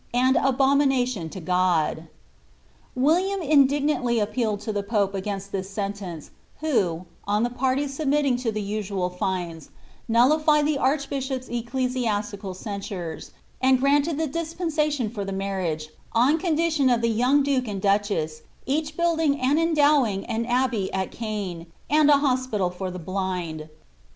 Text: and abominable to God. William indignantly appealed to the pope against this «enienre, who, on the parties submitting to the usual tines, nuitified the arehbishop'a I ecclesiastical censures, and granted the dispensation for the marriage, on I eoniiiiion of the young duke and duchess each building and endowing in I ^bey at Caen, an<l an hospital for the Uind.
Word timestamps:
and 0.15 0.35
abominable 0.37 1.29
to 1.29 1.39
God. 1.39 2.07
William 2.95 3.39
indignantly 3.39 4.17
appealed 4.17 4.59
to 4.61 4.73
the 4.73 4.81
pope 4.81 5.13
against 5.13 5.51
this 5.51 5.71
«enienre, 5.75 6.31
who, 6.59 7.05
on 7.27 7.43
the 7.43 7.51
parties 7.51 7.93
submitting 7.93 8.35
to 8.37 8.51
the 8.51 8.63
usual 8.63 9.11
tines, 9.11 9.69
nuitified 10.09 10.65
the 10.65 10.77
arehbishop'a 10.79 11.53
I 11.53 11.55
ecclesiastical 11.59 12.55
censures, 12.55 13.29
and 13.61 13.79
granted 13.79 14.17
the 14.17 14.25
dispensation 14.25 15.07
for 15.11 15.23
the 15.23 15.31
marriage, 15.31 15.89
on 16.13 16.37
I 16.37 16.49
eoniiiiion 16.49 16.91
of 16.91 17.01
the 17.01 17.07
young 17.07 17.43
duke 17.43 17.67
and 17.67 17.79
duchess 17.79 18.41
each 18.65 18.97
building 18.97 19.39
and 19.39 19.59
endowing 19.59 20.23
in 20.23 20.47
I 20.47 20.67
^bey 20.67 20.89
at 20.91 21.11
Caen, 21.11 21.67
an<l 21.91 22.09
an 22.13 22.19
hospital 22.21 22.71
for 22.71 22.89
the 22.89 22.99
Uind. 22.99 23.69